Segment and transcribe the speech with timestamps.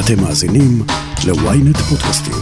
[0.00, 0.82] אתם מאזינים
[1.26, 2.34] ל-ynet פודקאסטים.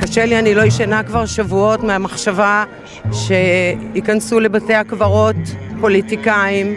[0.00, 2.64] קשה לי, אני לא ישנה כבר שבועות מהמחשבה
[3.12, 5.36] שייכנסו לבתי הקברות
[5.80, 6.74] פוליטיקאים.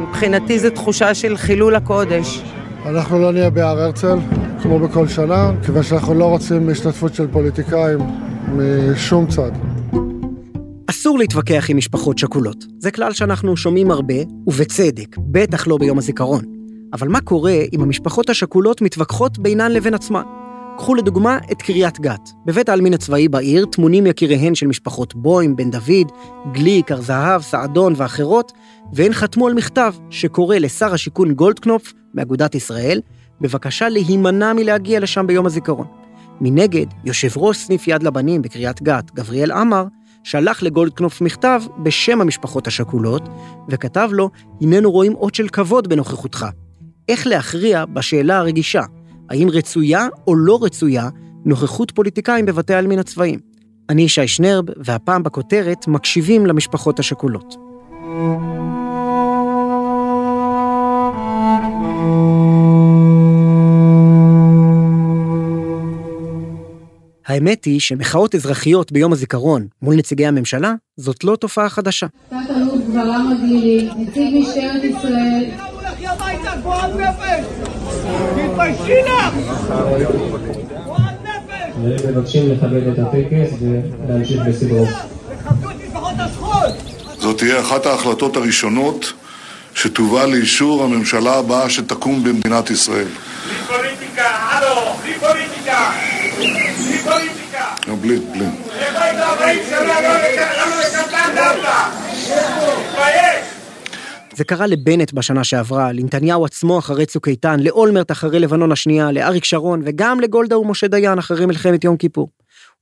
[0.00, 2.42] מבחינתי זו תחושה של חילול הקודש.
[2.86, 4.18] אנחנו לא נהיה בהר הרצל,
[4.62, 7.98] כמו בכל שנה, כיוון שאנחנו לא רוצים השתתפות של פוליטיקאים
[8.56, 9.50] משום צד.
[10.92, 12.64] אסור להתווכח עם משפחות שכולות.
[12.78, 14.14] זה כלל שאנחנו שומעים הרבה,
[14.46, 16.44] ובצדק, בטח לא ביום הזיכרון.
[16.92, 20.22] אבל מה קורה אם המשפחות השכולות מתווכחות בינן לבין עצמן?
[20.76, 22.30] קחו לדוגמה את קריית גת.
[22.46, 26.12] בבית העלמין הצבאי בעיר טמונים יקיריהן של משפחות בוים, בן דוד,
[26.52, 28.52] גליק, הר זהב, סעדון ואחרות,
[28.92, 33.00] והן חתמו על מכתב שקורא לשר השיכון גולדקנופ מאגודת ישראל,
[33.40, 35.86] בבקשה להימנע מלהגיע לשם ביום הזיכרון.
[36.40, 39.84] מנגד, יושב ראש סניף יד לבנים בקריית גת, גבריאל עמר,
[40.24, 43.28] שלח לגולדקנופ מכתב בשם המשפחות השכולות,
[43.68, 46.46] וכתב לו, הננו רואים אות של כבוד בנוכחותך.
[47.08, 48.82] איך להכריע בשאלה הרגישה,
[49.30, 51.08] האם רצויה או לא רצויה
[51.44, 53.38] נוכחות פוליטיקאים בבתי העלמין הצבאיים.
[53.88, 57.56] אני ישי שנרב, והפעם בכותרת מקשיבים למשפחות השכולות.
[67.26, 72.06] האמת היא שמחאות אזרחיות ביום הזיכרון מול נציגי הממשלה, זאת לא תופעה חדשה.
[72.28, 75.44] תת-אלוף גברם הגלילי, נציג משטרת ישראל.
[82.08, 84.86] מבקשים לכבד את הטקס ולהמשיך בסדרו.
[87.18, 89.12] זאת תהיה אחת ההחלטות הראשונות
[89.74, 93.04] שתובא לאישור הממשלה הבאה שתקום במדינת ישראל.
[93.04, 95.90] בלי פוליטיקה, הלו, בלי פוליטיקה.
[96.38, 97.64] בלי פוליטיקה.
[97.86, 97.88] לא, בלי, בלי.
[97.88, 97.91] איפה היית 40 שנה לא לקבלן
[101.34, 101.88] דווקא?
[102.90, 103.46] תתבייש.
[104.36, 109.44] זה קרה לבנט בשנה שעברה, לנתניהו עצמו אחרי צוק איתן, לאולמרט אחרי לבנון השנייה, לאריק
[109.44, 112.28] שרון וגם לגולדה ומשה דיין אחרי מלחמת יום כיפור.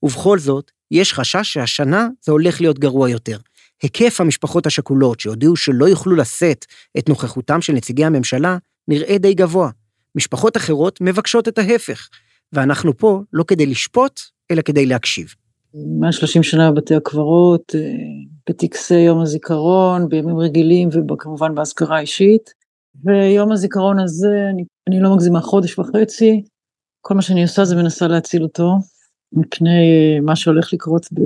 [0.02, 3.38] ובכל זאת, יש חשש שהשנה זה הולך להיות גרוע יותר.
[3.82, 6.66] היקף המשפחות השכולות שהודיעו שלא יוכלו לשאת
[6.98, 8.56] את נוכחותם של נציגי הממשלה,
[8.88, 9.70] נראה די גבוה.
[10.14, 12.08] משפחות אחרות מבקשות את ההפך,
[12.52, 14.20] ואנחנו פה לא כדי לשפוט,
[14.50, 15.34] אלא כדי להקשיב.
[15.74, 17.80] 130 שנה בבתי הקברות, אה,
[18.48, 22.50] בטקסי יום הזיכרון, בימים רגילים וכמובן באזכרה אישית.
[23.04, 26.42] ויום הזיכרון הזה, אני, אני לא מגזימה חודש וחצי,
[27.00, 28.74] כל מה שאני עושה זה מנסה להציל אותו
[29.32, 31.20] מפני אה, מה שהולך לקרות ב,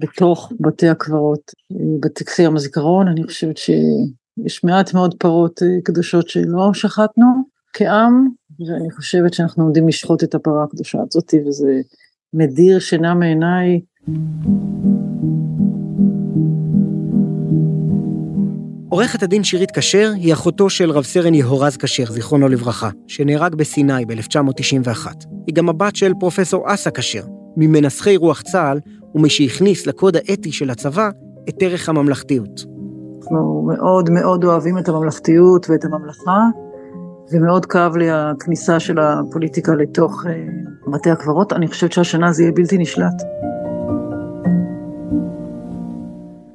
[0.00, 1.52] בתוך בתי הקברות.
[1.72, 7.26] אה, בטקסי יום הזיכרון, אני חושבת שיש מעט מאוד פרות קדושות שלא שחטנו
[7.72, 8.28] כעם,
[8.60, 11.80] ואני חושבת שאנחנו עומדים לשחוט את הפרה הקדושה הזאת, וזה
[12.34, 13.80] מדיר שינה מעיניי.
[18.88, 24.04] עורכת הדין שירית כשר היא אחותו של רב סרן יהורז כשר, זיכרונו לברכה, שנהרג בסיני
[24.04, 25.06] ב-1991.
[25.46, 27.22] היא גם הבת של פרופסור אסא כשר,
[27.56, 28.80] ממנסחי רוח צה"ל,
[29.14, 31.10] ומי שהכניס לקוד האתי של הצבא
[31.48, 32.64] את ערך הממלכתיות.
[33.22, 36.40] אנחנו מאוד מאוד אוהבים את הממלכתיות ואת הממלכה,
[37.32, 40.28] ומאוד כאב לי הכניסה של הפוליטיקה לתוך uh,
[40.86, 41.52] בתי הקברות.
[41.52, 43.22] אני חושבת שהשנה זה יהיה בלתי נשלט.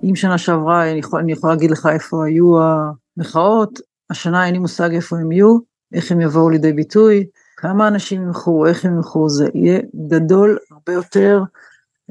[0.03, 3.79] אם שנה שעברה, אני, יכול, יכולה להגיד לך איפה היו המחאות,
[4.09, 5.57] השנה אין לי מושג איפה הם יהיו,
[5.93, 7.25] איך הם יבואו לידי ביטוי,
[7.57, 11.43] כמה אנשים ימחו, איך הם ימחו, זה יהיה גדול הרבה יותר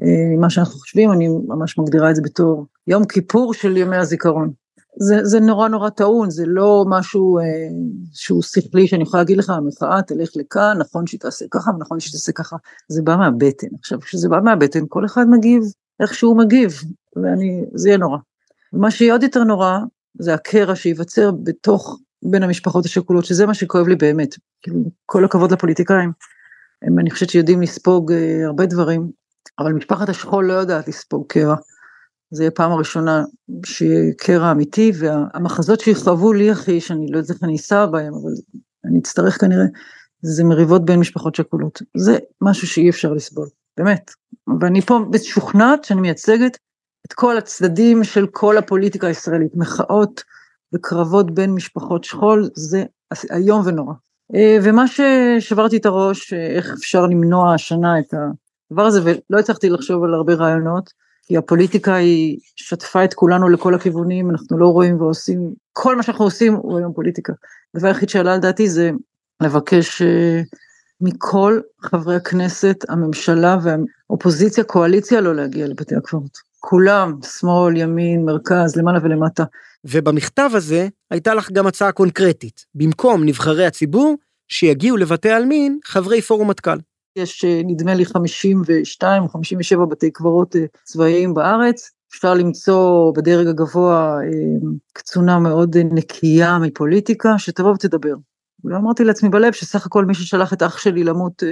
[0.01, 4.51] אה, ממה שאנחנו חושבים, אני ממש מגדירה את זה בתור יום כיפור של ימי הזיכרון.
[4.99, 7.43] זה, זה נורא נורא טעון, זה לא משהו אה,
[8.13, 12.11] שהוא שכלי שאני יכולה להגיד לך, המחאה תלך לכאן, נכון שהיא תעשה ככה ונכון שהיא
[12.11, 12.55] תעשה ככה,
[12.87, 13.67] זה בא מהבטן.
[13.79, 15.63] עכשיו, כשזה בא מהבטן, כל אחד מגיב
[15.99, 16.81] איך שהוא מגיב,
[17.15, 18.17] ואני, זה יהיה נורא.
[18.73, 19.77] מה שיהיה עוד יותר נורא,
[20.19, 24.35] זה הקרע שייווצר בתוך, בין המשפחות השכולות, שזה מה שכואב לי באמת.
[24.61, 26.11] כאילו, כל הכבוד לפוליטיקאים,
[26.81, 29.11] הם, אני חושבת שיודעים לספוג אה, הרבה דברים,
[29.59, 31.55] אבל משפחת השכול לא יודעת לספוג קרע.
[32.31, 33.23] זה יהיה פעם הראשונה
[33.65, 38.31] שיהיה קרע אמיתי, והמחזות שיכאבו לי הכי, שאני לא יודעת איך אני אסע בהם, אבל
[38.85, 39.65] אני אצטרך כנראה,
[40.21, 41.81] זה מריבות בין משפחות שכולות.
[41.97, 44.11] זה משהו שאי אפשר לסבול, באמת.
[44.61, 46.57] ואני פה משוכנעת שאני מייצגת
[47.05, 50.23] את כל הצדדים של כל הפוליטיקה הישראלית, מחאות
[50.75, 52.83] וקרבות בין משפחות שכול, זה
[53.31, 53.93] איום ונורא.
[54.35, 59.69] אה, ומה ששברתי את הראש, אה, איך אפשר למנוע השנה את הדבר הזה, ולא הצלחתי
[59.69, 60.93] לחשוב על הרבה רעיונות,
[61.29, 66.25] כי הפוליטיקה היא שטפה את כולנו לכל הכיוונים, אנחנו לא רואים ועושים, כל מה שאנחנו
[66.25, 67.33] עושים הוא היום פוליטיקה.
[67.75, 68.91] הדבר היחיד שעלה על דעתי זה
[69.41, 70.05] לבקש uh,
[71.01, 76.37] מכל חברי הכנסת, הממשלה והאופוזיציה, קואליציה, לא להגיע לבתי הקברות.
[76.59, 79.43] כולם, שמאל, ימין, מרכז, למעלה ולמטה.
[79.85, 82.65] ובמכתב הזה הייתה לך גם הצעה קונקרטית.
[82.75, 84.15] במקום נבחרי הציבור,
[84.47, 86.77] שיגיעו לבתי עלמין חברי פורום מטכ"ל.
[87.15, 91.91] יש אה, נדמה לי 52 או 57 בתי קברות אה, צבאיים בארץ.
[92.09, 98.15] אפשר למצוא בדרג הגבוה אה, קצונה מאוד נקייה מפוליטיקה, שתבוא ותדבר.
[98.63, 101.43] ואמרתי לעצמי בלב שסך הכל מי ששלח את אח שלי למות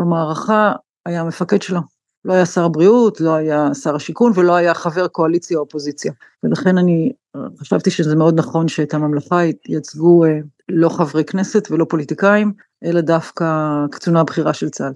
[0.00, 0.72] במערכה
[1.06, 1.80] היה המפקד שלו.
[2.24, 6.12] לא היה שר הבריאות, לא היה שר השיכון ולא היה חבר קואליציה או אופוזיציה.
[6.42, 7.12] ולכן אני
[7.60, 10.24] חשבתי שזה מאוד נכון שאת הממלכה ייצגו
[10.68, 12.52] לא חברי כנסת ולא פוליטיקאים,
[12.84, 13.44] אלא דווקא
[13.90, 14.92] קצונה הבכירה של צה"ל.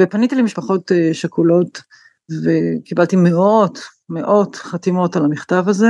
[0.00, 1.82] ופניתי למשפחות אה, שכולות
[2.44, 3.78] וקיבלתי מאות,
[4.08, 5.88] מאות חתימות על המכתב הזה,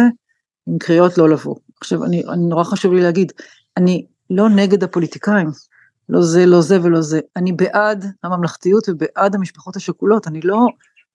[0.66, 1.56] עם קריאות לא לבוא.
[1.80, 3.32] עכשיו, אני, אני נורא חשוב לי להגיד,
[3.76, 5.50] אני לא נגד הפוליטיקאים,
[6.08, 10.66] לא זה, לא זה ולא זה, אני בעד הממלכתיות ובעד המשפחות השכולות, אני לא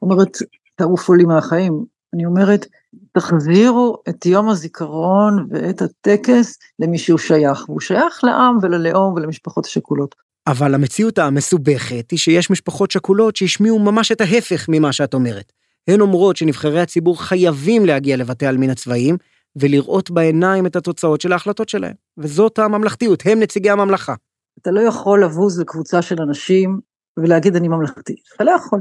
[0.01, 0.37] אומרת,
[0.75, 2.65] תעופו לי מהחיים, אני אומרת,
[3.12, 10.15] תחזירו את יום הזיכרון ואת הטקס למי שהוא שייך, והוא שייך לעם וללאום ולמשפחות השכולות.
[10.48, 15.54] אבל המציאות המסובכת היא שיש משפחות שכולות שהשמיעו ממש את ההפך ממה שאת אומרת.
[15.88, 19.18] הן אומרות שנבחרי הציבור חייבים להגיע לבתי העלמין הצבאיים
[19.56, 21.94] ולראות בעיניים את התוצאות של ההחלטות שלהם.
[22.18, 24.13] וזאת הממלכתיות, הם נציגי הממלכה.
[24.62, 26.80] אתה לא יכול לבוז לקבוצה של אנשים
[27.18, 28.80] ולהגיד אני ממלכתי, אתה לא יכול.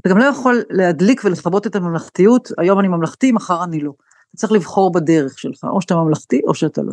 [0.00, 3.92] אתה גם לא יכול להדליק ולכבות את הממלכתיות, היום אני ממלכתי, מחר אני לא.
[4.28, 6.92] אתה צריך לבחור בדרך שלך, או שאתה ממלכתי או שאתה לא.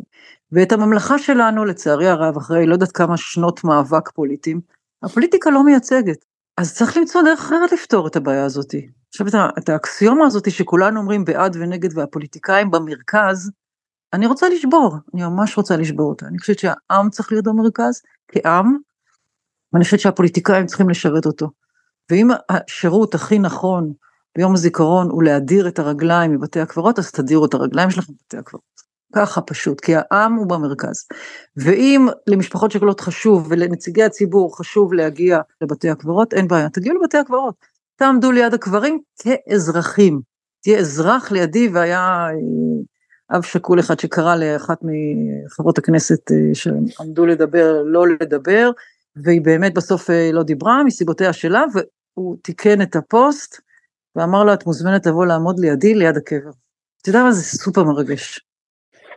[0.52, 4.62] ואת הממלכה שלנו, לצערי הרב, אחרי לא יודעת כמה שנות מאבק פוליטיים,
[5.04, 6.26] הפוליטיקה לא מייצגת.
[6.58, 8.76] אז צריך למצוא דרך אחרת לפתור את הבעיה הזאת.
[9.10, 13.52] עכשיו, את, את האקסיומה הזאת שכולנו אומרים בעד ונגד והפוליטיקאים במרכז,
[14.14, 16.26] אני רוצה לשבור, אני ממש רוצה לשבור אותה.
[16.26, 18.02] אני חושבת שהעם צריך להיות במרכז,
[18.32, 18.78] כעם,
[19.74, 21.50] ואני חושבת שהפוליטיקאים צריכים לשרת אותו.
[22.10, 23.94] ואם השירות הכי נכון
[24.38, 28.90] ביום הזיכרון הוא להדיר את הרגליים מבתי הקברות, אז תדירו את הרגליים שלכם מבתי הקברות.
[29.16, 31.06] ככה פשוט, כי העם הוא במרכז.
[31.58, 37.56] ואם למשפחות שכולות חשוב ולנציגי הציבור חשוב להגיע לבתי הקברות, אין בעיה, תגיעו לבתי הקברות.
[37.96, 40.22] תעמדו ליד הקברים כאזרחים.
[40.62, 47.84] תהיה אזרח לידי, והיה אה, אב שכול אחד שקרא לאחת מחברות הכנסת אה, שעמדו לדבר,
[47.86, 48.72] לא לדבר,
[49.16, 51.64] והיא באמת בסוף אה, לא דיברה מסיבותיה שלה,
[52.20, 53.62] הוא תיקן את הפוסט
[54.16, 56.50] ואמר לו, את מוזמנת לבוא לעמוד לידי, ליד הקבר.
[57.02, 58.40] אתה יודע מה זה סופר מרגש.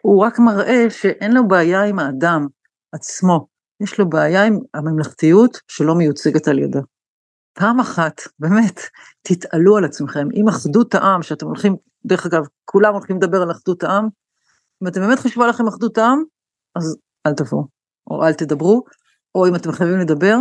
[0.02, 2.46] הוא רק מראה שאין לו בעיה עם האדם
[2.92, 3.46] עצמו,
[3.82, 6.80] יש לו בעיה עם הממלכתיות שלא מיוצגת על ידה.
[7.52, 8.80] פעם אחת, באמת,
[9.22, 10.28] תתעלו על עצמכם.
[10.32, 11.76] עם אחדות העם, שאתם הולכים,
[12.06, 14.08] דרך אגב, כולם הולכים לדבר על אחדות העם,
[14.82, 16.22] אם אתם באמת חשבו לכם אחדות העם,
[16.76, 16.96] אז
[17.26, 17.66] אל תבואו,
[18.10, 18.84] או אל תדברו,
[19.34, 20.36] או אם אתם חייבים לדבר,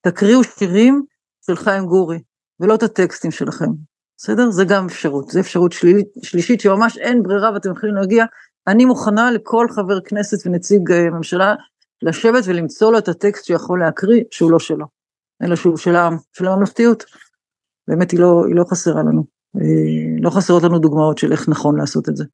[0.00, 1.13] תקריאו שירים
[1.46, 2.18] של חיים גורי,
[2.60, 3.70] ולא את הטקסטים שלכם.
[4.16, 4.50] בסדר?
[4.50, 8.24] זה גם אפשרות, זה אפשרות שלילית, שלישית שממש אין ברירה ואתם יכולים להגיע.
[8.66, 11.54] אני מוכנה לכל חבר כנסת ונציג אה, ממשלה
[12.02, 14.86] לשבת ולמצוא לו את הטקסט שיכול להקריא שהוא לא שלו,
[15.42, 17.04] אלא שהוא של העם, של הממלכתיות.
[17.88, 19.24] באמת היא לא, היא לא חסרה לנו.
[19.56, 22.24] אה, לא חסרות לנו דוגמאות של איך נכון לעשות את זה.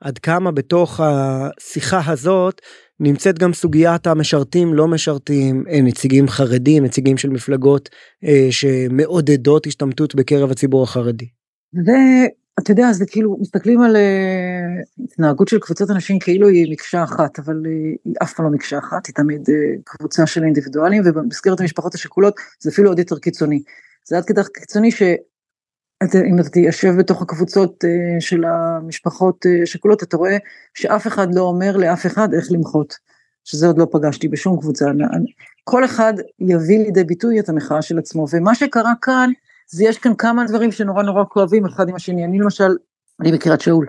[0.00, 2.60] עד כמה בתוך השיחה הזאת
[3.02, 7.88] נמצאת גם סוגיית המשרתים לא משרתים אה, נציגים חרדים נציגים של מפלגות
[8.24, 11.28] אה, שמעודדות השתמטות בקרב הציבור החרדי.
[11.74, 14.02] ואתה יודע זה כאילו מסתכלים על אה,
[15.04, 19.06] התנהגות של קבוצות אנשים כאילו היא מקשה אחת אבל היא אף פעם לא מקשה אחת
[19.06, 19.42] היא תמיד
[19.84, 23.62] קבוצה של אינדיבידואלים ובמסגרת המשפחות השכולות זה אפילו עוד יותר קיצוני.
[24.08, 24.90] זה עד כדי קיצוני
[26.12, 26.16] ש...
[26.16, 30.36] אם אתה תיישב בתוך הקבוצות אה, של המשפחות אה, אתה רואה
[30.74, 32.94] שאף אחד לא אומר לאף אחד איך למחות,
[33.44, 34.84] שזה עוד לא פגשתי בשום קבוצה.
[35.64, 39.30] כל אחד יביא לידי ביטוי את המחאה של עצמו, ומה שקרה כאן,
[39.70, 42.24] זה יש כאן כמה דברים שנורא נורא כואבים אחד עם השני.
[42.24, 42.76] אני למשל,
[43.20, 43.86] אני בקריית שאול,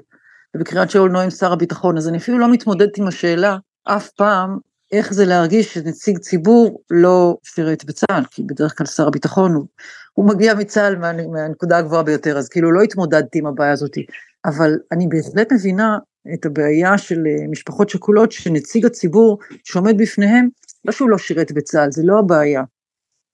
[0.56, 4.58] ובקריית שאול נואם שר הביטחון, אז אני אפילו לא מתמודדת עם השאלה אף פעם
[4.92, 9.66] איך זה להרגיש שנציג ציבור לא שירת בצה"ל, כי בדרך כלל שר הביטחון הוא,
[10.14, 13.98] הוא מגיע מצה"ל מה, מהנקודה הגבוהה ביותר, אז כאילו לא התמודדתי עם הבעיה הזאת,
[14.46, 15.98] אבל אני בהחלט מבינה
[16.34, 20.50] את הבעיה של אה, משפחות שכולות, שנציג הציבור שעומד בפניהם,
[20.86, 22.64] לא שהוא לא שירת בצה"ל, זה לא הבעיה.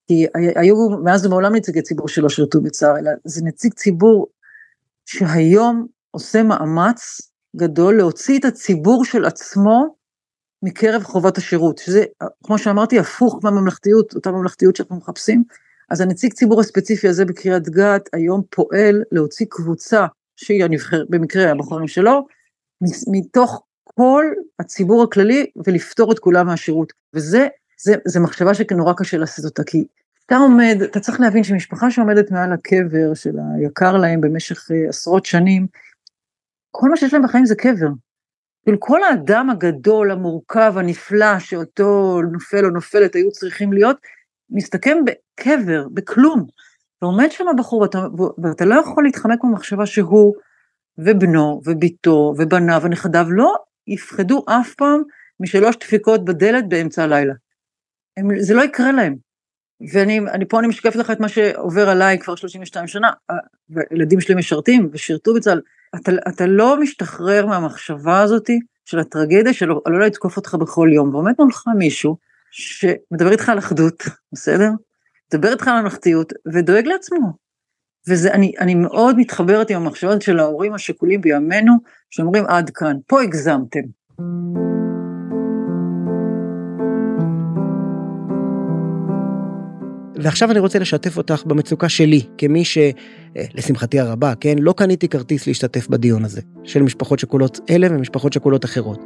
[0.08, 4.28] כי היו מאז ומעולם נציגי ציבור שלא שירתו בצה"ל, אלא זה נציג ציבור
[5.06, 7.22] שהיום עושה מאמץ
[7.56, 9.96] גדול להוציא את הציבור של עצמו
[10.64, 12.06] מקרב חובת השירות, שזה,
[12.44, 15.44] כמו שאמרתי, הפוך מהממלכתיות, אותה ממלכתיות שאנחנו מחפשים.
[15.90, 20.06] אז הנציג ציבור הספציפי הזה בקריית גת היום פועל להוציא קבוצה,
[20.36, 22.28] שהיא הנבחרת, במקרה הבוחרים שלו,
[23.12, 24.26] מתוך כל
[24.60, 26.94] הציבור הכללי ולפטור את כולם מהשירות.
[27.14, 27.48] וזה
[27.82, 29.86] זה, זה מחשבה שנורא קשה לעשות אותה, כי
[30.26, 35.26] אתה עומד, אתה צריך להבין שמשפחה שעומדת מעל הקבר של היקר להם במשך uh, עשרות
[35.26, 35.68] שנים,
[36.72, 37.88] כל מה שיש להם בחיים זה קבר.
[38.64, 43.98] כאילו כל האדם הגדול, המורכב, הנפלא, שאותו נופל או נופלת היו צריכים להיות,
[44.52, 46.46] מסתכם בקבר, בכלום.
[47.02, 48.00] ועומד שם הבחור, ואתה,
[48.44, 50.36] ואתה לא יכול להתחמק במחשבה שהוא
[50.98, 53.56] ובנו ובתו ובניו ונכדיו לא
[53.88, 55.02] יפחדו אף פעם
[55.40, 57.34] משלוש דפיקות בדלת באמצע הלילה.
[58.18, 59.16] הם, זה לא יקרה להם.
[59.94, 63.12] ואני פה אני משקפת לך את מה שעובר עליי כבר 32 שנה,
[63.92, 65.62] הילדים שלי משרתים ושירתו בצה"ל,
[65.96, 71.34] אתה, אתה לא משתחרר מהמחשבה הזאתי של הטרגדיה שלא לא לתקוף אותך בכל יום, ועומד
[71.40, 72.18] מולך מישהו
[72.52, 74.04] שמדבר איתך על אחדות,
[74.34, 74.70] בסדר?
[75.34, 77.34] מדבר איתך על ממלכתיות ודואג לעצמו.
[78.08, 81.74] וזה, אני, אני מאוד מתחברת עם המחשבות של ההורים השכולים בימינו,
[82.10, 83.82] שאומרים עד כאן, פה הגזמתם.
[90.20, 95.88] ועכשיו אני רוצה לשתף אותך במצוקה שלי, כמי שלשמחתי הרבה, כן, לא קניתי כרטיס להשתתף
[95.88, 99.00] בדיון הזה, של משפחות שכולות אלה ומשפחות שכולות אחרות.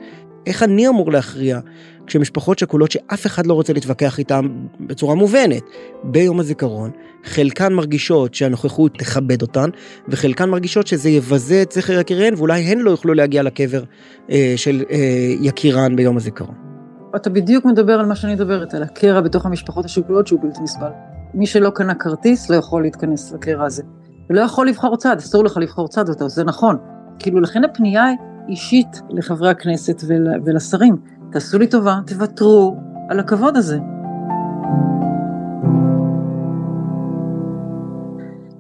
[0.48, 1.60] איך אני אמור להכריע
[2.08, 4.48] כשמשפחות שכולות שאף אחד לא רוצה להתווכח איתן
[4.79, 5.63] בצורה מובנת
[6.03, 6.91] ביום הזיכרון,
[7.24, 9.70] חלקן מרגישות שהנוכחות תכבד אותן,
[10.08, 13.84] וחלקן מרגישות שזה יבזה את זכר יקיריהן, ואולי הן לא יוכלו להגיע לקבר
[14.32, 14.98] אה, של אה,
[15.41, 16.72] יקירן ביום הזיכרון.
[17.15, 20.89] אתה בדיוק מדבר על מה שאני מדברת, על הקרע בתוך המשפחות השכולות שהוא בלתי נסבל.
[21.34, 23.84] מי שלא קנה כרטיס לא יכול להתכנס לקרע הזה.
[24.29, 26.77] ולא יכול לבחור צד, אסור לך לבחור צד, אותו, זה נכון.
[27.20, 28.05] כאילו, לכן הפנייה
[28.50, 30.96] אישית לחברי הכנסת ול, ולשרים.
[31.32, 32.75] תעשו לי טובה, תוותרו
[33.10, 33.77] על הכבוד הזה.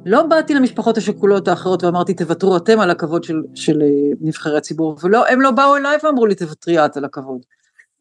[0.05, 3.87] לא באתי למשפחות השכולות האחרות ואמרתי, תוותרו אתם על הכבוד של, של אה,
[4.21, 7.39] נבחרי הציבור, ולא, הם לא באו אליי ואמרו לי, תוותרי את על הכבוד.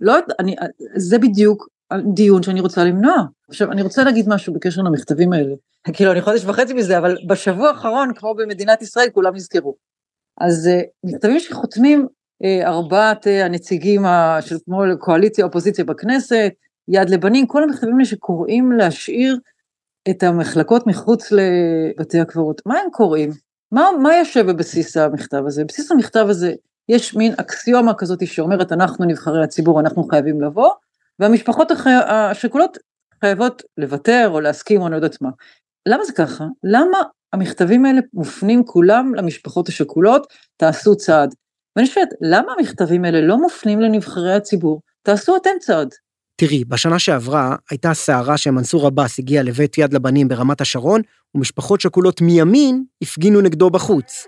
[0.01, 0.57] לא, אני,
[0.97, 1.69] זה בדיוק
[2.15, 3.17] דיון שאני רוצה למנוע.
[3.49, 5.55] עכשיו, אני רוצה להגיד משהו בקשר למכתבים האלה.
[5.93, 9.75] כאילו, אני חודש וחצי מזה, אבל בשבוע האחרון, כמו במדינת ישראל, כולם נזכרו.
[10.41, 12.07] אז uh, מכתבים שחותמים
[12.43, 14.03] uh, ארבעת uh, הנציגים
[14.41, 16.53] של כמו קואליציה אופוזיציה בכנסת,
[16.89, 19.39] יד לבנים, כל המכתבים האלה שקוראים להשאיר
[20.11, 22.63] את המחלקות מחוץ לבתי הקברות.
[22.67, 23.31] מה הם קוראים?
[23.73, 25.65] מה, מה יושב בבסיס המכתב הזה?
[25.65, 26.53] בבסיס המכתב הזה
[26.89, 30.71] יש מין אקסיומה כזאת שאומרת אנחנו נבחרי הציבור, אנחנו חייבים לבוא,
[31.19, 31.73] והמשפחות
[32.07, 32.79] השכולות
[33.21, 35.31] חייבות לוותר או להסכים או אני לא יודעת מה.
[35.89, 36.45] למה זה ככה?
[36.65, 36.99] למה
[37.33, 41.35] המכתבים האלה מופנים כולם למשפחות השכולות, תעשו צעד.
[41.77, 44.81] ואני שואלת, למה המכתבים האלה לא מופנים לנבחרי הציבור?
[45.03, 45.89] תעשו אתם צעד.
[46.37, 51.03] תראי, בשנה שעברה הייתה סערה שמנסור עבאס הגיע לבית יד לבנים ברמת השרון,
[51.35, 54.27] ומשפחות שכולות מימין הפגינו נגדו בחוץ.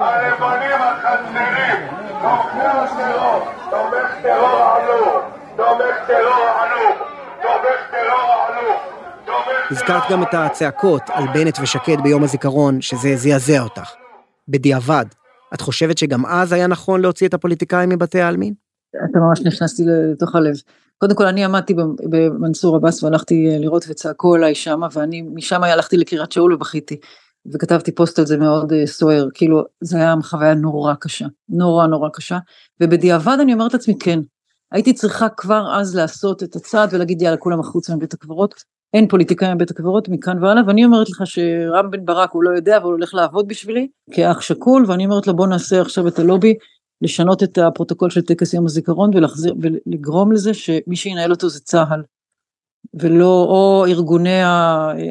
[0.00, 1.88] הלבנים החצרים,
[2.22, 5.22] תומכי הטרור, תומך טרור עלוב,
[5.56, 6.96] תומך טרור עלוב,
[7.42, 8.76] תומך טרור עלוב.
[9.70, 13.90] הזכרת גם את הצעקות על בנט ושקד ביום הזיכרון, שזה זעזע אותך.
[14.48, 15.04] בדיעבד,
[15.54, 18.54] את חושבת שגם אז היה נכון להוציא את הפוליטיקאים מבתי העלמין?
[19.10, 20.54] אתה ממש נכנסתי לתוך הלב.
[20.98, 21.74] קודם כל, אני עמדתי
[22.10, 27.00] במנסור עבאס והלכתי אה, לראות וצעקו עליי שמה, ואני משם הלכתי לקריית שאול ובכיתי.
[27.52, 32.08] וכתבתי פוסט על זה מאוד uh, סוער, כאילו, זה היה חוויה נורא קשה, נורא נורא
[32.12, 32.38] קשה,
[32.80, 34.20] ובדיעבד אני אומרת לעצמי, כן,
[34.72, 38.54] הייתי צריכה כבר אז לעשות את הצעד ולהגיד, יאללה, כולם החוצה מבית הקברות,
[38.94, 42.76] אין פוליטיקאים בבית הקברות מכאן והלאה, ואני אומרת לך שרם בן ברק הוא לא יודע,
[42.76, 46.54] אבל הוא הולך לעבוד בשבילי כאח שכול, ואני אומרת לו בוא נעשה עכשיו את הלובי,
[47.02, 49.10] לשנות את הפרוטוקול של טקס יום הזיכרון
[49.60, 52.02] ולגרום לזה שמי שינהל אותו זה צה"ל,
[52.94, 54.44] ולא או ארגוני,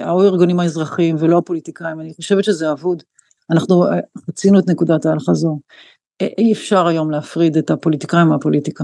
[0.09, 3.03] או ארגונים האזרחיים ולא הפוליטיקאים, אני חושבת שזה אבוד.
[3.51, 3.85] אנחנו
[4.27, 5.59] חצינו את נקודת האל-חזור.
[6.21, 8.83] אי אפשר היום להפריד את הפוליטיקאים מהפוליטיקה.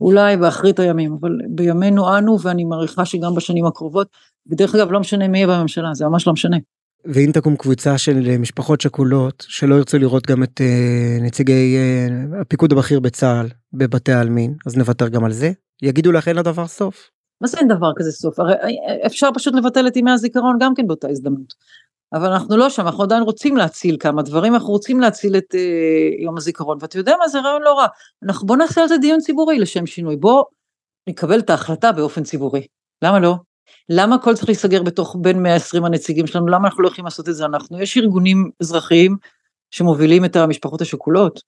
[0.00, 4.08] אולי באחרית הימים, אבל בימינו אנו, ואני מעריכה שגם בשנים הקרובות,
[4.50, 6.56] ודרך אגב, לא משנה מי יהיה בממשלה, זה ממש לא משנה.
[7.04, 10.60] ואם תקום קבוצה של משפחות שכולות, שלא ירצו לראות גם את
[11.20, 11.78] נציגי
[12.40, 15.52] הפיקוד הבכיר בצה"ל בבתי העלמין, אז נוותר גם על זה?
[15.82, 17.10] יגידו לך אין לדבר סוף?
[17.42, 18.40] מה זה אין דבר כזה סוף?
[18.40, 18.54] הרי
[19.06, 21.54] אפשר פשוט לבטל את ימי הזיכרון גם כן באותה הזדמנות.
[22.12, 26.24] אבל אנחנו לא שם, אנחנו עדיין רוצים להציל כמה דברים, אנחנו רוצים להציל את אה,
[26.24, 27.86] יום הזיכרון, ואתה יודע מה, זה רעיון לא רע.
[28.22, 30.44] אנחנו בוא נעשה על זה דיון ציבורי לשם שינוי, בוא
[31.08, 32.66] נקבל את ההחלטה באופן ציבורי.
[33.02, 33.34] למה לא?
[33.88, 36.48] למה הכל צריך להיסגר בתוך בין 120 הנציגים שלנו?
[36.48, 37.80] למה אנחנו לא יכולים לעשות את זה אנחנו?
[37.80, 39.16] יש ארגונים אזרחיים
[39.70, 41.40] שמובילים את המשפחות השכולות,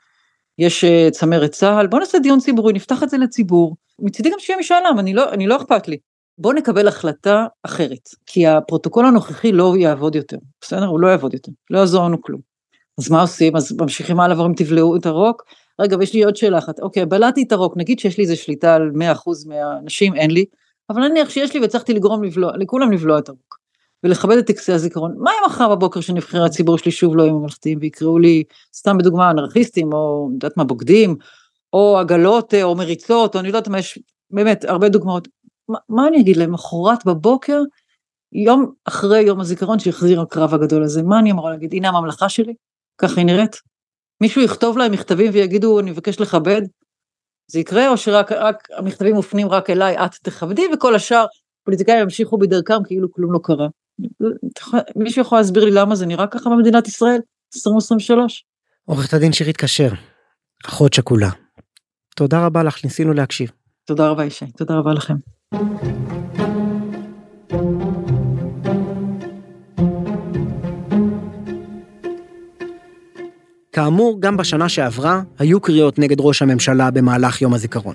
[0.58, 3.76] יש uh, צמרת צה"ל, בוא נעשה דיון ציבורי, נפתח את זה לציבור.
[3.98, 5.96] מצידי גם שיהיה משאל עם, אני לא, אני לא אכפת לי.
[6.38, 10.86] בוא נקבל החלטה אחרת, כי הפרוטוקול הנוכחי לא יעבוד יותר, בסדר?
[10.86, 12.40] הוא לא יעבוד יותר, לא יעזור לנו כלום.
[12.98, 13.56] אז מה עושים?
[13.56, 15.44] אז ממשיכים הלאה ואומרים תבלעו את הרוק?
[15.80, 18.74] רגע, ויש לי עוד שאלה אחת, אוקיי, בלעתי את הרוק, נגיד שיש לי איזה שליטה
[18.74, 20.44] על 100% מהאנשים, אין לי,
[20.90, 23.58] אבל נניח שיש לי והצלחתי לגרום לבלוע, לכולם לבלוע את הבוק,
[24.04, 25.14] ולכבד את טקסי הזיכרון.
[25.18, 28.44] מה אם מחר בבוקר שנבחרי הציבור שלי שוב לא יהיו ממלכתיים ויקראו לי,
[28.74, 31.16] סתם בדוגמה, אנרכיסטים, או יודעת מה, בוגדים,
[31.72, 33.98] או עגלות, או מריצות, או אני לא יודעת מה, יש
[34.30, 35.28] באמת הרבה דוגמאות.
[35.68, 37.62] מה, מה אני אגיד להם, מחרת בבוקר,
[38.32, 41.74] יום אחרי יום הזיכרון שהחזיר הקרב הגדול הזה, מה אני אמורה להגיד?
[41.74, 42.54] הנה הממלכה שלי,
[42.98, 43.56] ככה היא נראית.
[44.20, 46.62] מישהו יכתוב להם מכתבים ויגידו, אני מבקש לכבד?
[47.46, 51.26] זה יקרה, או שרק רק, המכתבים מופנים רק אליי, את תכבדי, וכל השאר,
[51.64, 53.68] פוליטיקאים ימשיכו בדרכם כאילו כלום לא קרה.
[54.96, 57.20] מישהו יכול להסביר לי למה זה נראה ככה במדינת ישראל?
[57.56, 58.44] 2023?
[58.84, 59.90] עורכת הדין שירית כשר,
[60.66, 61.30] אחות שכולה.
[62.16, 63.50] תודה רבה לך, ניסינו להקשיב.
[63.84, 65.14] תודה רבה ישי, תודה רבה לכם.
[73.72, 77.94] כאמור, גם בשנה שעברה היו קריאות נגד ראש הממשלה במהלך יום הזיכרון.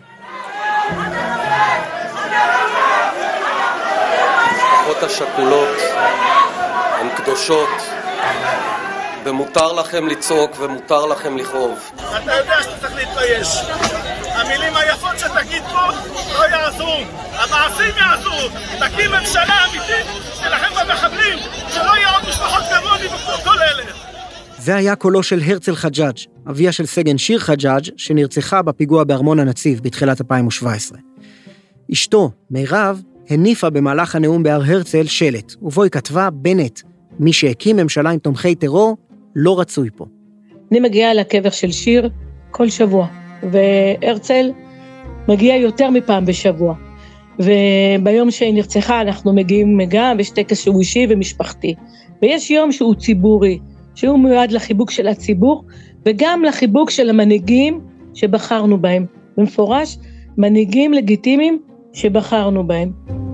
[4.89, 5.88] המשפחות השכולות
[7.29, 7.69] קדושות,
[9.25, 11.79] ומותר לכם לצעוק ומותר לכם לכאוב.
[11.95, 13.47] אתה יודע שאתה צריך להתבייש.
[14.23, 15.87] המילים היפות שתגיד פה
[16.33, 16.97] לא יעזרו,
[17.31, 18.59] המעשים יעזרו.
[18.79, 21.37] תקים ממשלה אמיתית שתילחם במחבלים,
[21.69, 23.83] שלא יהיו עוד משפחות כמוני וכמו כל אלה.
[24.57, 26.17] זה היה קולו של הרצל חג'אג',
[26.49, 30.97] אביה של סגן שיר חג'אג', שנרצחה בפיגוע בארמון הנציב בתחילת 2017.
[31.93, 36.81] אשתו, מירב, הניפה במהלך הנאום בהר הרצל שלט, ובו היא כתבה, בנט,
[37.19, 38.97] מי שהקים ממשלה עם תומכי טרור,
[39.35, 40.05] לא רצוי פה.
[40.71, 42.09] אני מגיעה לקבר של שיר
[42.51, 43.07] כל שבוע,
[43.51, 44.51] והרצל
[45.27, 46.75] מגיע יותר מפעם בשבוע.
[47.39, 51.75] וביום שהיא נרצחה אנחנו מגיעים גם, יש טקס שהוא אישי ומשפחתי.
[52.21, 53.59] ויש יום שהוא ציבורי,
[53.95, 55.63] שהוא מיועד לחיבוק של הציבור,
[56.05, 57.79] וגם לחיבוק של המנהיגים
[58.13, 59.05] שבחרנו בהם.
[59.37, 59.97] במפורש,
[60.37, 61.59] מנהיגים לגיטימיים
[61.93, 63.28] שבחרנו בהם.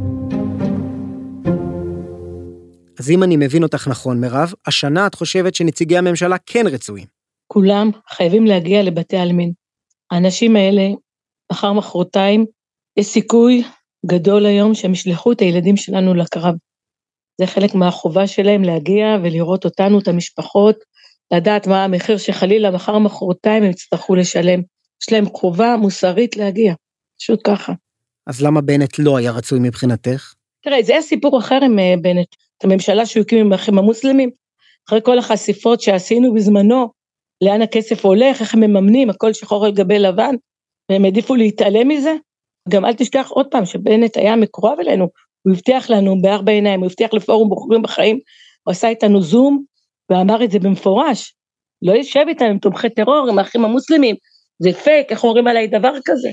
[2.99, 7.07] אז אם אני מבין אותך נכון, מירב, השנה את חושבת שנציגי הממשלה כן רצויים.
[7.47, 9.51] כולם חייבים להגיע לבתי עלמין.
[10.11, 10.89] האנשים האלה,
[11.51, 12.45] מחר מחרתיים,
[12.97, 13.63] יש סיכוי
[14.05, 16.55] גדול היום שהם ישלחו את הילדים שלנו לקרב.
[17.41, 20.75] זה חלק מהחובה שלהם להגיע ולראות אותנו, את המשפחות,
[21.34, 24.62] לדעת מה המחיר שחלילה מחר מחרתיים הם יצטרכו לשלם.
[25.01, 26.73] יש להם חובה מוסרית להגיע,
[27.19, 27.73] פשוט ככה.
[28.27, 30.34] אז למה בנט לא היה רצוי מבחינתך?
[30.63, 32.27] תראה, זה היה סיפור אחר עם אה, בנט.
[32.58, 34.30] את הממשלה שהוא הקים עם האחים המוסלמים,
[34.88, 36.89] אחרי כל החשיפות שעשינו בזמנו,
[37.41, 40.36] לאן הכסף הולך, איך הם מממנים, הכל שחור על גבי לבן,
[40.91, 42.13] והם העדיפו להתעלם מזה.
[42.70, 45.08] גם אל תשכח עוד פעם שבנט היה מקורב אלינו,
[45.41, 48.20] הוא הבטיח לנו בארבע עיניים, הוא הבטיח לפורום בוחרים בחיים,
[48.63, 49.63] הוא עשה איתנו זום
[50.10, 51.36] ואמר את זה במפורש.
[51.82, 54.15] לא יושב איתנו עם תומכי טרור, עם האחים המוסלמים,
[54.60, 56.30] זה פייק, איך אומרים עליי דבר כזה?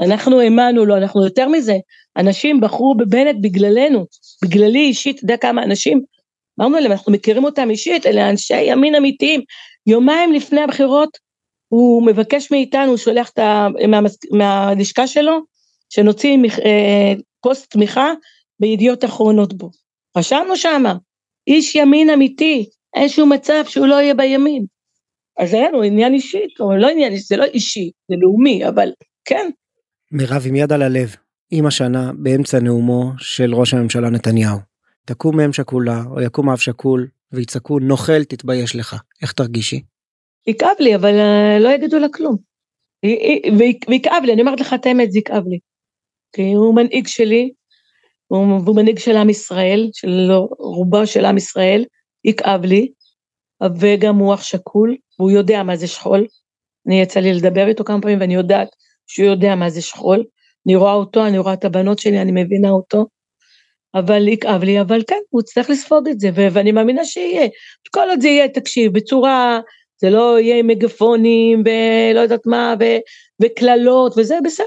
[0.00, 1.76] אנחנו האמנו לו, אנחנו יותר מזה,
[2.16, 4.06] אנשים בחרו בבנט בגללנו,
[4.44, 6.02] בגללי אישית, אתה יודע כמה אנשים,
[6.60, 9.40] אמרנו להם, אנחנו מכירים אותם אישית, אלה אנשי ימין אמיתיים,
[9.86, 11.18] יומיים לפני הבחירות,
[11.68, 14.00] הוא מבקש מאיתנו, הוא שולח את ה, מה,
[14.32, 15.40] מהלשכה שלו,
[15.90, 18.12] שנוציא אה, פוסט תמיכה
[18.60, 19.70] בידיעות אחרונות בו.
[20.16, 20.94] רשמנו שמה,
[21.46, 24.64] איש ימין אמיתי, אין שום מצב שהוא לא יהיה בימין.
[25.38, 26.42] אז היה לנו עניין אישי,
[26.78, 28.92] לא עניין אישי, זה לא אישי, זה לאומי, אבל
[29.24, 29.50] כן.
[30.12, 31.16] מירב, עם יד על הלב,
[31.52, 34.58] אם השנה, באמצע נאומו של ראש הממשלה נתניהו,
[35.04, 38.96] תקום אם שכולה, או יקום אב שכול, ויצעקו, נוכל, תתבייש לך.
[39.22, 39.82] איך תרגישי?
[40.46, 42.36] יכאב לי, אבל uh, לא יגידו לה כלום.
[43.88, 45.58] ויכאב לי, אני אומרת לך את האמת, זה יכאב לי.
[46.32, 47.50] כי הוא מנהיג שלי,
[48.30, 51.84] והוא מנהיג של עם ישראל, של רובו של עם ישראל,
[52.24, 52.88] יכאב לי,
[53.80, 56.26] וגם הוא אח שכול, והוא יודע מה זה שכול.
[56.86, 58.68] אני יצא לי לדבר איתו כמה פעמים, ואני יודעת
[59.06, 60.24] שהוא יודע מה זה שכול.
[60.66, 63.06] אני רואה אותו, אני רואה את הבנות שלי, אני מבינה אותו.
[63.94, 67.48] אבל יכאב לי, אבל כן, הוא צריך לספוג את זה, ואני מאמינה שיהיה.
[67.90, 69.60] כל עוד זה יהיה, תקשיב, בצורה,
[70.00, 72.74] זה לא יהיה עם מגפונים, ולא יודעת מה,
[73.42, 74.66] וקללות, וזה בסדר.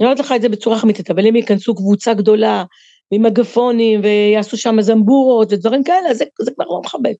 [0.00, 2.64] אני אומרת לך את זה בצורה חמיתית, אבל אם ייכנסו קבוצה גדולה,
[3.10, 7.14] עם מגפונים, ויעשו שם זמבורות ודברים כאלה, זה, זה כבר לא מכבד.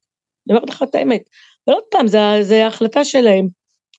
[0.49, 1.23] אני אומרת לך את האמת.
[1.67, 2.07] אבל עוד פעם,
[2.43, 3.49] זה החלטה שלהם,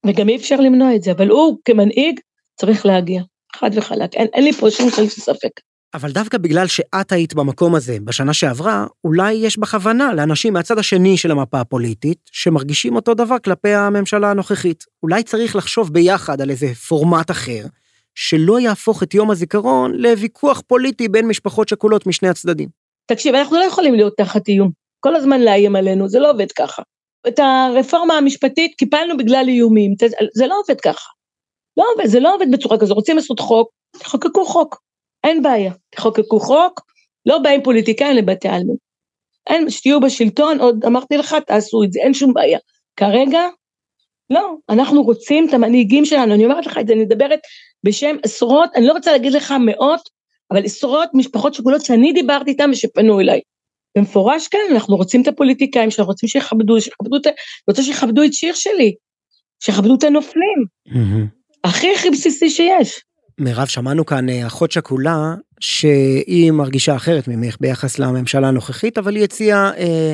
[0.06, 2.20] וגם אי אפשר למנוע את זה, אבל הוא כמנהיג
[2.56, 3.22] צריך להגיע,
[3.56, 5.50] חד וחלק, אין, אין לי פה שום ספק.
[5.94, 11.18] אבל דווקא בגלל שאת היית במקום הזה בשנה שעברה, אולי יש בכוונה לאנשים מהצד השני
[11.18, 14.84] של המפה הפוליטית, שמרגישים אותו דבר כלפי הממשלה הנוכחית.
[15.04, 17.66] אולי צריך לחשוב ביחד על איזה פורמט אחר,
[18.16, 22.70] שלא יהפוך את יום הזיכרון לוויכוח פוליטי בין משפחות שכולות משני הצדדים.
[23.06, 24.72] תקשיב, אנחנו לא יכולים להיות תחת איום.
[25.00, 26.82] כל הזמן לאיים עלינו, זה לא עובד ככה.
[27.28, 29.94] את הרפורמה המשפטית קיפלנו בגלל איומים,
[30.34, 31.10] זה לא עובד ככה.
[31.78, 34.82] לא עובד, זה לא עובד בצורה כזו, רוצים לעשות חוק, תחוקקו חוק.
[35.24, 36.82] אין בעיה, תחוקקו חוק,
[37.26, 38.76] לא באים פוליטיקאים לבתי העלמין.
[39.48, 42.60] אין, שתהיו בשלטון, עוד אמרתי לך, תעשו את זה, אין שום בעיה.
[42.96, 43.42] כרגע,
[44.30, 47.40] לא, אנחנו רוצים את המנהיגים שלנו, אני אומרת לך את זה, אני מדברת
[47.84, 50.02] בשם עשרות, אני לא רוצה להגיד לך מאות,
[50.52, 53.40] אבל עשרות משפחות שכולות שאני דיברתי איתן ושפנו אליי.
[53.98, 57.28] במפורש כן, אנחנו רוצים את הפוליטיקאים שאנחנו רוצים שיכבדו, שיכבדו את,
[57.68, 58.96] רוצה שיכבדו את שיר שלי,
[59.64, 60.66] שיכבדו את הנופלים.
[61.64, 63.02] הכי הכי בסיסי שיש.
[63.40, 69.24] מירב, שמענו כאן אה, אחות שכולה שהיא מרגישה אחרת ממך ביחס לממשלה הנוכחית, אבל היא
[69.24, 70.14] הציעה אה,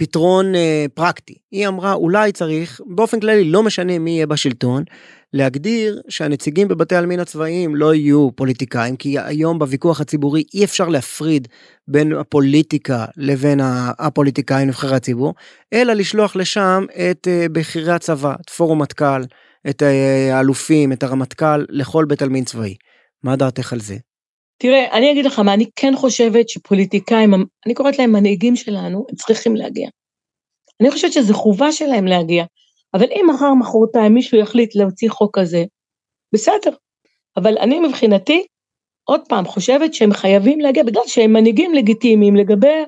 [0.00, 1.34] פתרון אה, פרקטי.
[1.50, 4.84] היא אמרה, אולי צריך, באופן כללי, לא משנה מי יהיה בשלטון,
[5.32, 11.48] להגדיר שהנציגים בבתי העלמין הצבאיים לא יהיו פוליטיקאים, כי היום בוויכוח הציבורי אי אפשר להפריד
[11.88, 13.60] בין הפוליטיקה לבין
[13.98, 15.34] הפוליטיקאים נבחרי הציבור,
[15.72, 19.22] אלא לשלוח לשם את אה, בכירי הצבא, את פורום מטכ"ל,
[19.70, 22.74] את אה, האלופים, את הרמטכ"ל, לכל בית עלמין צבאי.
[23.22, 23.96] מה דעתך על זה?
[24.62, 27.34] תראה, אני אגיד לך מה, אני כן חושבת שפוליטיקאים,
[27.66, 29.88] אני קוראת להם מנהיגים שלנו, הם צריכים להגיע.
[30.80, 32.44] אני חושבת שזו חובה שלהם להגיע.
[32.94, 35.64] אבל אם מחר מחרתיים מישהו יחליט להוציא חוק כזה,
[36.34, 36.70] בסדר.
[37.36, 38.46] אבל אני מבחינתי,
[39.04, 42.84] עוד פעם, חושבת שהם חייבים להגיע, בגלל שהם מנהיגים לגיטימיים לגבי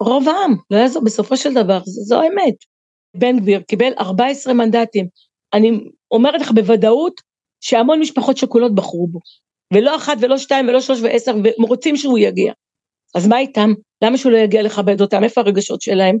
[0.00, 2.54] רוב העם, לא יעזור, בסופו של דבר, זו האמת.
[3.16, 5.06] בן גביר קיבל 14 מנדטים.
[5.54, 5.70] אני
[6.10, 7.20] אומרת לך בוודאות
[7.60, 9.20] שהמון משפחות שכולות בחרו בו.
[9.74, 12.52] ולא אחת ולא שתיים ולא שלוש ועשר, והם רוצים שהוא יגיע.
[13.14, 13.72] אז מה איתם?
[14.04, 15.24] למה שהוא לא יגיע לכבד אותם?
[15.24, 16.18] איפה הרגשות שלהם?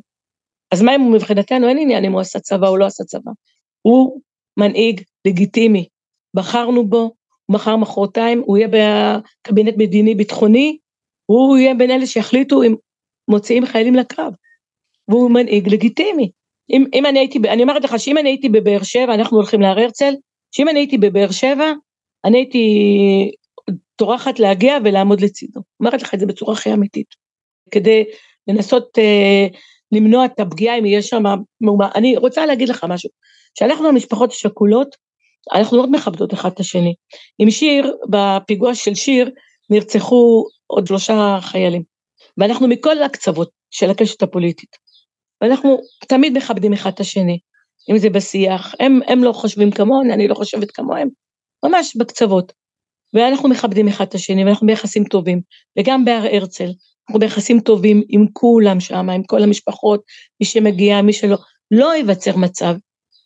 [0.70, 3.30] אז מה אם הוא מבחינתנו אין עניין אם הוא עשה צבא או לא עשה צבא.
[3.82, 4.20] הוא
[4.56, 5.88] מנהיג לגיטימי.
[6.36, 7.14] בחרנו בו,
[7.48, 10.78] מחר מחרתיים הוא יהיה בקבינט מדיני ביטחוני,
[11.26, 12.74] הוא יהיה בין אלה שיחליטו אם
[13.28, 14.32] מוציאים חיילים לקרב.
[15.08, 16.30] והוא מנהיג לגיטימי.
[16.70, 19.80] אם, אם אני הייתי, אני אומרת לך שאם אני הייתי בבאר שבע, אנחנו הולכים להר
[19.80, 20.14] הרצל,
[20.50, 21.72] שאם אני הייתי בבאר שבע,
[22.26, 23.30] אני הייתי
[23.96, 25.60] טורחת להגיע ולעמוד לצידו.
[25.80, 27.06] אומרת לך את זה בצורה הכי אמיתית.
[27.70, 28.04] כדי
[28.48, 29.46] לנסות אה,
[29.92, 31.22] למנוע את הפגיעה אם יש שם
[31.60, 31.88] מהומה.
[31.94, 33.10] אני רוצה להגיד לך משהו,
[33.58, 34.96] שאנחנו המשפחות השכולות,
[35.54, 36.94] אנחנו מאוד מכבדות אחד את השני.
[37.38, 39.30] עם שיר, בפיגוע של שיר,
[39.70, 41.82] נרצחו עוד שלושה חיילים.
[42.38, 44.76] ואנחנו מכל הקצוות של הקשת הפוליטית.
[45.40, 47.38] ואנחנו תמיד מכבדים אחד את השני,
[47.90, 51.08] אם זה בשיח, הם, הם לא חושבים כמוני, אני לא חושבת כמוהם,
[51.68, 52.52] ממש בקצוות.
[53.14, 55.40] ואנחנו מכבדים אחד את השני, ואנחנו ביחסים טובים,
[55.78, 56.70] וגם בהר הרצל,
[57.08, 60.02] אנחנו ביחסים טובים עם כולם שם, עם כל המשפחות,
[60.40, 61.36] מי שמגיע, מי שלא,
[61.70, 62.74] לא ייווצר מצב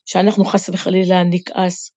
[0.06, 1.90] שאנחנו חס וחלילה נכעס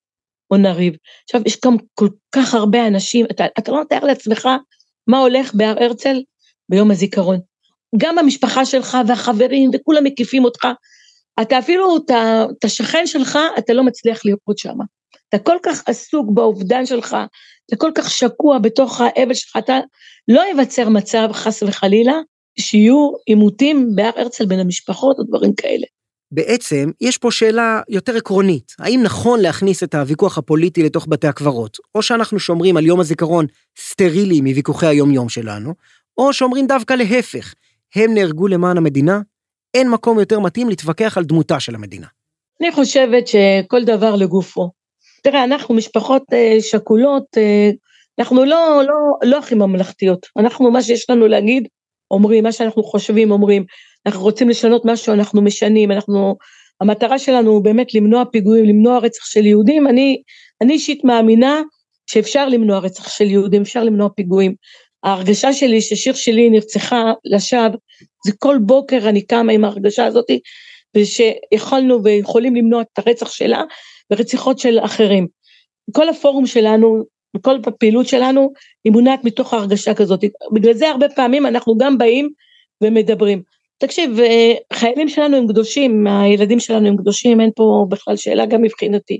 [0.52, 0.94] או נריב.
[1.24, 4.50] עכשיו, יש גם כל כך הרבה אנשים, אתה, אתה לא מתאר לעצמך
[5.08, 6.22] מה הולך בהר הרצל
[6.70, 7.40] ביום הזיכרון.
[7.98, 10.68] גם המשפחה שלך והחברים וכולם מקיפים אותך,
[11.42, 14.78] אתה אפילו, את השכן שלך, אתה לא מצליח לראות שם.
[15.36, 17.18] אתה כל כך עסוק באובדן שלך,
[17.66, 19.80] אתה כל כך שקוע בתוך האבל שלך, אתה
[20.28, 22.14] לא ייווצר מצב, חס וחלילה,
[22.60, 25.86] שיהיו עימותים בהר הרצל בין המשפחות או דברים כאלה.
[26.32, 28.72] בעצם, יש פה שאלה יותר עקרונית.
[28.80, 33.46] האם נכון להכניס את הוויכוח הפוליטי לתוך בתי הקברות, או שאנחנו שומרים על יום הזיכרון
[33.80, 35.74] סטרילי מוויכוחי היום-יום שלנו,
[36.18, 37.54] או שאומרים דווקא להפך,
[37.96, 39.20] הם נהרגו למען המדינה,
[39.74, 42.08] אין מקום יותר מתאים להתווכח על דמותה של המדינה.
[42.62, 44.83] אני חושבת שכל דבר לגופו.
[45.24, 47.70] תראה, אנחנו משפחות אה, שכולות, אה,
[48.20, 50.28] אנחנו לא, לא, לא הכי ממלכתיות.
[50.38, 51.68] אנחנו, מה שיש לנו להגיד,
[52.12, 53.66] אומרים, מה שאנחנו חושבים, אומרים.
[54.06, 56.36] אנחנו רוצים לשנות משהו, אנחנו משנים, אנחנו...
[56.82, 59.88] המטרה שלנו באמת למנוע פיגועים, למנוע רצח של יהודים.
[59.88, 60.22] אני,
[60.62, 61.62] אני אישית מאמינה
[62.08, 64.56] שאפשר למנוע רצח של יהודים, אפשר למנוע פיגועים.
[65.04, 67.78] ההרגשה שלי ששיר שלי נרצחה לשווא,
[68.26, 70.26] זה כל בוקר אני קמה עם ההרגשה הזאת,
[70.98, 73.64] ושיכולנו ויכולים למנוע את הרצח שלה
[74.12, 75.28] ורציחות של אחרים.
[75.92, 77.04] כל הפורום שלנו,
[77.38, 80.20] וכל הפעילות שלנו, היא מונעת מתוך ההרגשה כזאת.
[80.54, 82.30] בגלל זה הרבה פעמים אנחנו גם באים
[82.84, 83.42] ומדברים.
[83.78, 88.62] תקשיב, אה, חיילים שלנו הם קדושים, הילדים שלנו הם קדושים, אין פה בכלל שאלה גם
[88.62, 89.20] מבחינתי.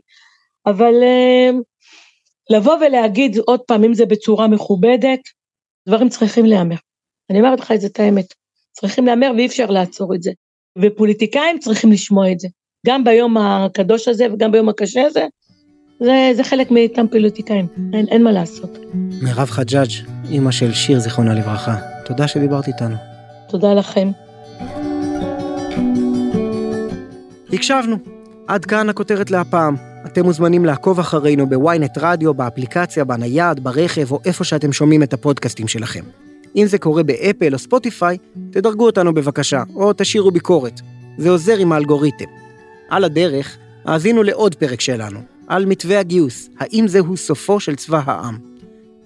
[0.66, 1.50] אבל אה,
[2.50, 5.20] לבוא ולהגיד עוד פעם, אם זה בצורה מכובדת,
[5.88, 6.76] דברים צריכים להיאמר.
[7.30, 8.26] אני אומרת לך את זה, את האמת.
[8.72, 10.32] צריכים להיאמר ואי אפשר לעצור את זה.
[10.82, 12.48] ופוליטיקאים צריכים לשמוע את זה.
[12.88, 15.26] גם ביום הקדוש הזה וגם ביום הקשה הזה,
[16.00, 18.78] זה, זה חלק מאיתם פוליטיקאים, אין, אין מה לעשות.
[19.22, 19.90] מירב חג'אג',
[20.30, 22.96] אימא של שיר, זיכרונה לברכה, תודה שדיברת איתנו.
[23.50, 24.12] תודה לכם.
[27.54, 27.98] הקשבנו.
[28.48, 29.76] עד כאן הכותרת להפעם.
[30.06, 35.68] אתם מוזמנים לעקוב אחרינו בוויינט רדיו, באפליקציה, בנייד, ברכב או איפה שאתם שומעים את הפודקאסטים
[35.68, 36.04] שלכם.
[36.56, 38.18] אם זה קורה באפל או ספוטיפיי,
[38.52, 40.82] תדרגו אותנו בבקשה, או תשאירו ביקורת.
[41.18, 42.43] זה עוזר עם האלגוריתם.
[42.94, 48.38] על הדרך, האזינו לעוד פרק שלנו, על מתווה הגיוס, האם זהו סופו של צבא העם.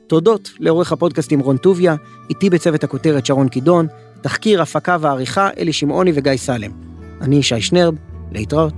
[0.08, 1.96] תודות לעורך הפודקאסטים רון טוביה,
[2.30, 3.88] איתי בצוות הכותרת שרון קידון,
[4.22, 6.72] תחקיר, הפקה ועריכה אלי שמעוני וגיא סלם.
[7.22, 7.96] אני ישי שנרב,
[8.32, 8.74] להתראות.